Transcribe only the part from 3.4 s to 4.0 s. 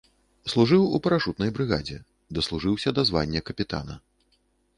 капітана.